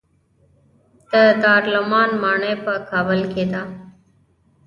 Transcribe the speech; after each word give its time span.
د 1.11 1.13
دارالامان 1.43 2.09
ماڼۍ 2.23 2.53
په 2.65 2.73
کابل 2.89 3.19
کې 3.33 3.43
ده 3.51 3.61